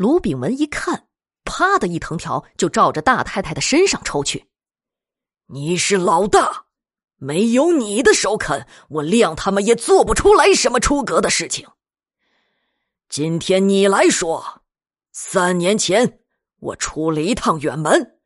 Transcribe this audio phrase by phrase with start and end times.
[0.00, 1.08] 卢炳文一看，
[1.44, 4.46] 啪的一藤条就照着大太太的身上抽去。
[5.48, 6.64] 你是老大，
[7.16, 11.68] 没有你的首肯，我亮他们也做不出来什么出格的事情。
[13.10, 14.62] 今天你来说，
[15.12, 16.20] 三年前
[16.60, 18.18] 我出了一趟远门，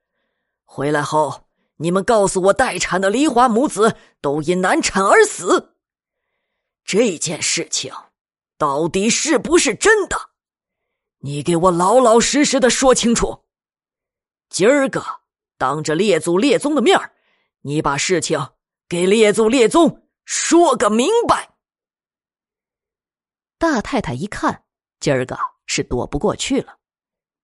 [0.62, 1.48] 回来后
[1.78, 5.74] 你们告诉我待产的梨花母子都因难产而死，
[6.84, 7.92] 这件事情
[8.56, 10.33] 到底是不是真的？
[11.24, 13.46] 你给我老老实实的说清楚。
[14.50, 15.02] 今儿个
[15.56, 17.00] 当着列祖列宗的面
[17.62, 18.50] 你把事情
[18.86, 21.54] 给列祖列宗说个明白。
[23.56, 24.64] 大太太一看，
[25.00, 26.76] 今儿个是躲不过去了，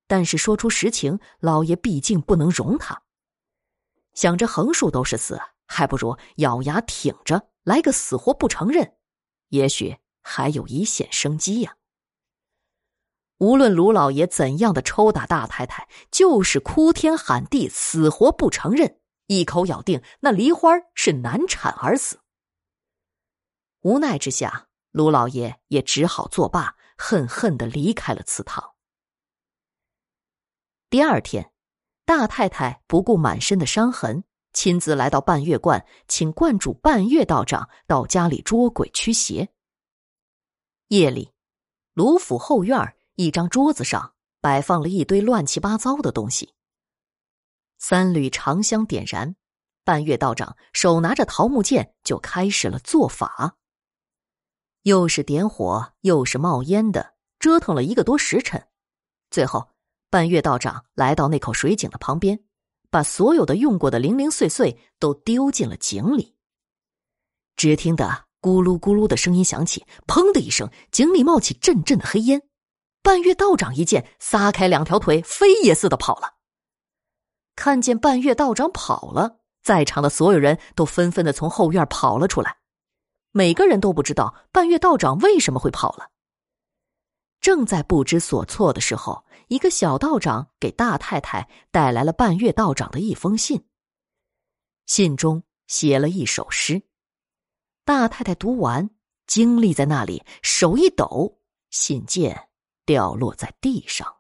[0.07, 3.03] 但是说出实情，老爷毕竟不能容他。
[4.13, 8.93] 想着横竖都是死，还不如咬牙挺着来个死活不承认，
[9.49, 11.75] 也许还有一线生机呀。
[13.41, 22.21] 无论卢老爷怎样的抽打大太太，就是哭天喊地，死活不承认，一口咬定那梨花是难产而死。
[23.81, 28.73] 无奈之下，卢老爷也只好作罢，恨恨的离开了祠堂。
[30.91, 31.51] 第二天，
[32.05, 39.49] 大太太不顾满身的伤痕，亲自来到半月观，请观主半月道长到家里捉鬼驱邪。
[40.89, 41.33] 夜里，
[41.95, 46.55] 卢府后院一张桌子上摆放了一堆乱七八糟的东西。
[47.79, 49.37] 三缕长香点燃，
[49.85, 53.59] 半月道长手拿着桃木剑就开始了做法。
[54.85, 58.69] 又是点火，又是冒烟的，折腾了一个多时辰。
[59.31, 59.69] 最后，
[60.09, 62.43] 半月道长来到那口水井的旁边，
[62.89, 66.35] 把所有的用过的零零碎碎都丢进了井里。
[67.55, 68.07] 只听得
[68.41, 72.43] 咕噜咕噜的声音响起，砰的一声，井里冒起阵阵的黑烟。
[73.03, 76.35] 半月道长一见，撒开两条腿，飞也似的跑了。
[77.57, 82.59] 看见半月道长跑了，在场的所有人都纷纷的从后院跑了出来。
[83.33, 86.11] 每个人都不知道半月道长为什么会跑了。
[87.41, 93.67] 正在不知所措的时候，一个小道长给大太太带来了半月道长的一封信。
[94.87, 96.83] 信中写了一首诗。
[97.85, 98.91] 大太太读完，
[99.27, 101.39] 惊立在那里，手一抖，
[101.71, 102.50] 信件。
[102.91, 104.17] 掉落在地上。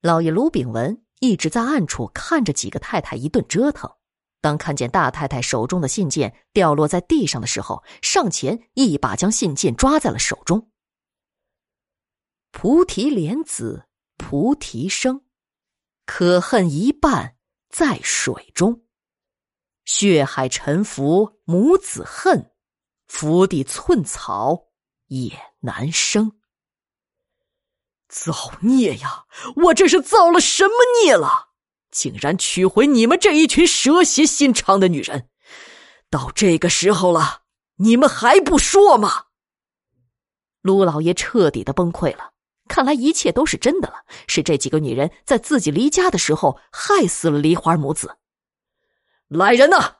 [0.00, 3.90] 老爷卢炳文一直在暗处看着几个太太一顿折腾。
[4.40, 10.70] 当看见大太太手中的信件掉落在地上的时候，上前一把将信件抓在了手中。
[12.52, 15.24] 菩提莲子菩提生，
[16.06, 17.36] 可恨一半
[17.68, 18.84] 在水中。
[19.84, 22.52] 血海沉浮母子恨，
[23.08, 24.68] 福地寸草
[25.06, 26.38] 也难生。
[28.14, 29.24] 造孽呀！
[29.56, 31.48] 我这是造了什么孽了？
[31.90, 35.28] 竟然娶回你们这一群蛇蝎心肠的女人！
[36.08, 37.42] 到这个时候了，
[37.78, 39.24] 你们还不说吗？
[40.62, 42.30] 卢老爷彻底的崩溃了。
[42.68, 48.16] 看来一切都是真的了，是这几个女人在自己离家的时候害死了梨花母子。
[49.26, 49.96] 来人呐，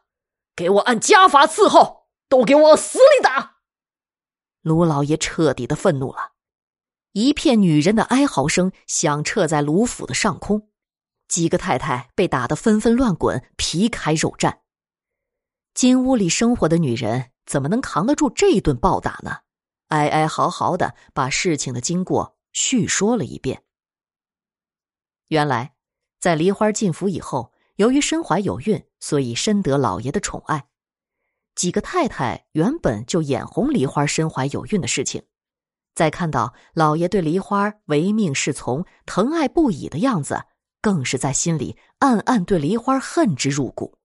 [0.54, 3.56] 给我按家法伺候，都给我往死里打！
[4.62, 6.23] 卢老爷彻底的愤怒了。
[7.14, 10.68] 一片女人的哀嚎声响彻在卢府的上空，
[11.28, 14.58] 几个太太被打得纷纷乱滚，皮开肉绽。
[15.74, 19.42] 金屋里生活的女人怎么能扛得住这一顿暴打呢？
[19.90, 23.62] 哀哀嚎嚎的把事情的经过叙说了一遍。
[25.28, 25.76] 原来，
[26.18, 30.66] 在梨花进府以后，由于身怀有孕，所以深得老爷的宠爱。
[31.54, 35.22] 几个太太原本就眼红梨花身怀有孕的事情。
[35.94, 40.44] 再看到老爷对梨花唯命是从、疼爱不已的样子，
[40.80, 43.98] 更是在心里暗暗对梨花恨之入骨。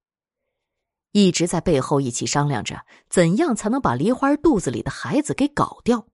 [1.11, 6.05] 一直在背后一起商量着怎样才能把梨花肚子里的孩子给搞掉。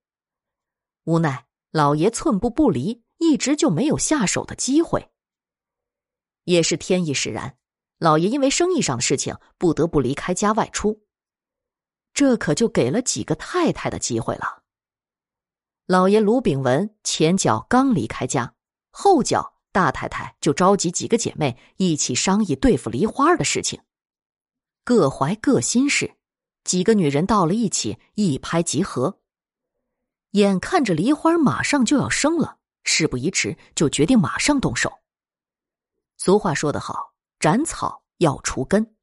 [1.04, 5.12] 无奈老爷寸步不离，一直就没有下手的机会。
[6.46, 7.58] 也是天意使然，
[8.00, 11.02] 老爷因为生意上的事情不得不离开家外出。
[12.14, 14.64] 这可就给了几个太太的机会了。
[15.88, 18.56] 老爷卢炳文前脚刚离开家，
[18.90, 23.80] 后脚大太太就召集几个姐妹一起商议对付梨花的事情，
[24.84, 26.16] 各怀各心事。
[26.64, 29.20] 几个女人到了一起，一拍即合。
[30.32, 34.92] 眼看着梨花马上就要生了，事不宜迟，就决定马上动手。
[36.18, 38.96] 俗话说得好，斩草要除根，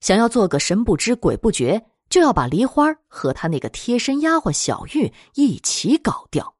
[0.00, 1.90] 想要做个神不知鬼不觉。
[2.08, 6.54] 就要把梨花和他那个贴身丫鬟小玉一起搞掉。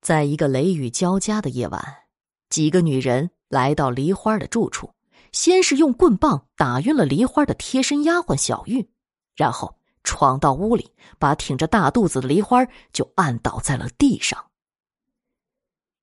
[0.00, 2.04] 在一个雷雨交加的夜晚，
[2.48, 4.94] 几个女人来到梨花的住处，
[5.32, 8.88] 先是用棍棒打晕了梨花的贴身丫鬟小玉，
[9.34, 14.50] 然后闯到屋里，把挺着大肚子的梨花就按倒在了地上。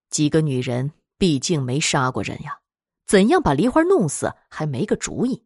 [0.09, 2.59] 几个女人毕竟没杀过人呀，
[3.05, 5.45] 怎样把梨花弄死还没个主意。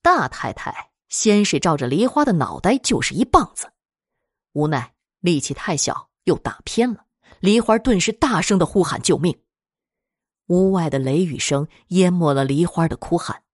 [0.00, 3.70] 大太太先是照着梨花的脑袋就是一棒子，
[4.52, 7.06] 无奈力气太小，又打偏了。
[7.38, 9.38] 梨花顿时大声的呼喊救命，
[10.48, 13.44] 屋外的雷雨声淹没了梨花的哭喊。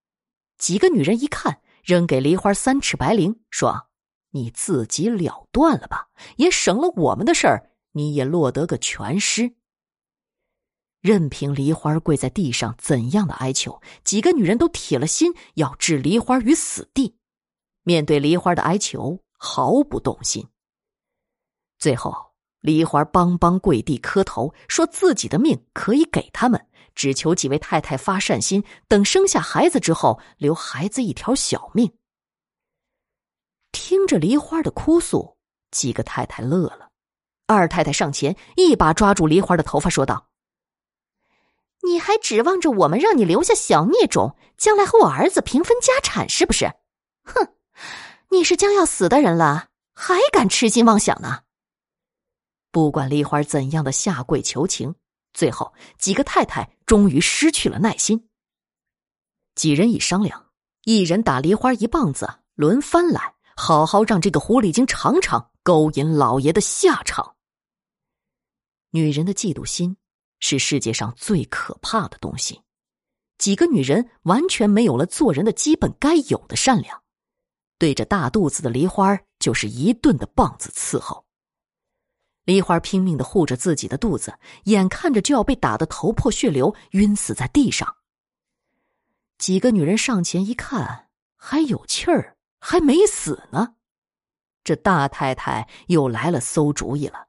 [0.56, 3.88] 几个女人一看，扔给梨花三尺白绫，说
[4.32, 9.54] ：“你自己了断了吧，也省了我们的事儿，你也落得个全尸。”
[11.02, 17.18] 任凭梨花跪在地上怎样的哀求，几个女人都铁了心要置梨花于死地。
[17.82, 20.46] 面对梨花的哀求，毫不动心。
[21.78, 22.30] 最后。
[22.60, 31.90] 梨花邦邦跪地磕头，说自己的命可以给他们，只求几位太太发善心，等生下孩子之后，留孩子一条小命。
[33.72, 35.38] 听着梨花的哭诉，
[35.70, 36.90] 几个太太乐了。
[37.46, 40.28] 二太太上前，一把抓住梨花的头发，说道
[41.82, 46.66] ：“你还指望着我们让你留下小孽种，将来和我儿子平分家产，是不是？
[47.24, 47.54] 哼，
[48.30, 51.42] 你是将要死的人了，还敢痴心妄想呢？”
[52.72, 54.94] 不管梨花怎样的下跪求情，
[55.32, 58.28] 最后几个太太终于失去了耐心。
[59.56, 60.50] 几人一商量，
[60.84, 67.34] 一人打梨花一棒子，轮番来，好好让这个狐狸精尝尝勾引老爷的下场。
[68.92, 69.96] 女人的嫉妒心
[70.38, 72.62] 是世界上最可怕的东西，
[73.36, 77.02] 几个女人完全没有了做人的基本该有的善良，
[77.80, 81.24] 对着大肚子的梨花就是一顿的棒子伺候。
[82.44, 87.96] 梨花拼命的护着自己的肚子，眼看着就要被打得头破血流，晕死在地上。
[89.38, 93.76] 几个女人上前一看，还有气儿，还没死呢。
[94.62, 97.28] 这大太太又来了馊主意了，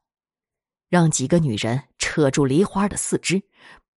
[0.89, 3.41] 让几个女人扯住梨花的四肢，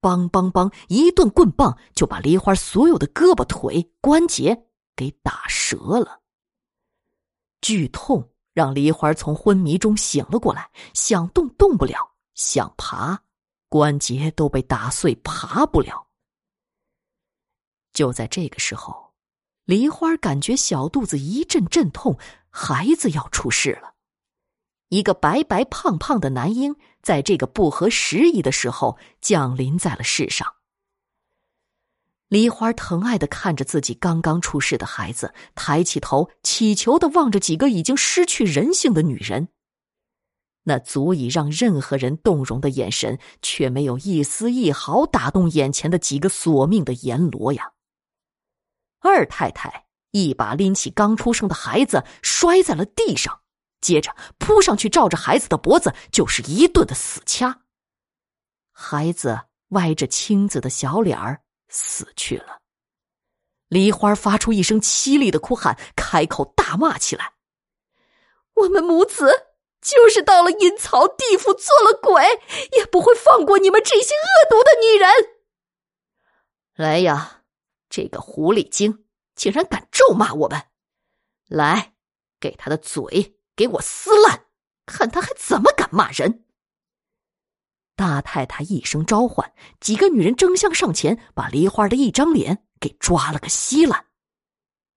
[0.00, 6.20] 梆梆梆一顿棍棒就把梨花所有的胳膊、腿、关节给打折了。
[7.64, 8.30] 剧痛。
[8.54, 13.20] 让梨花从昏迷中醒了过来，想动动不了，想爬，
[13.68, 16.06] 关节都被打碎，爬不了。
[17.92, 19.12] 就在这个时候，
[19.64, 22.16] 梨花感觉小肚子一阵阵痛，
[22.48, 23.94] 孩子要出世了。
[24.88, 30.54] 一个白白胖胖的男婴，在这个不合时宜的时候降临在了世上。
[32.34, 39.50] 梨花疼爱的看着自己刚刚出世的孩子，抬起头，乞求的望着几个已经失去人性的女人。
[40.64, 47.70] 那足以让任何人动容的眼神，却没有一丝一毫打动眼前的几个索命的阎罗呀！
[48.98, 53.42] 二太太一把拎起刚出生的孩子，摔在了地上，
[53.80, 57.60] 接着扑上去，照着孩子的脖子就是一顿的死掐。
[58.72, 59.38] 孩子
[59.68, 61.43] 歪着青紫的小脸儿。
[61.74, 62.60] 死去了。
[63.68, 67.32] 梨花发出一声凄厉的哭喊，开口大骂起来
[68.54, 69.48] ：“我们母子
[69.80, 72.22] 就是到了阴曹地府做了鬼，
[72.78, 75.10] 也不会放过你们这些恶毒的女人！
[76.76, 77.42] 来呀，
[77.88, 80.68] 这个狐狸精竟然敢咒骂我们！
[81.48, 81.94] 来，
[82.38, 84.46] 给他的嘴给我撕烂，
[84.86, 86.43] 看他还怎么敢骂人！”
[87.96, 94.06] 大太太一声召唤，几个女人争相上前，把梨花的一张脸给抓了个稀烂，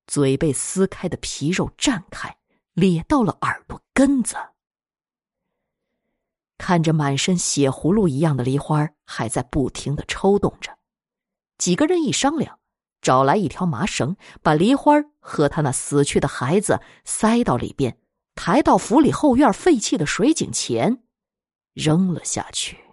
[0.08, 2.38] 嘴被撕开的皮肉绽开，
[2.74, 4.36] 咧到了耳朵根子。
[6.58, 10.76] 看着满身血葫芦一样的梨花还在不停的抽动着，
[11.60, 12.58] 几个人一商量，
[13.00, 18.00] 找来一条麻绳，把梨花和他那死去的孩子塞到里边，
[18.34, 21.04] 抬到府里后院废弃的水井前，
[21.74, 22.87] 扔了下去。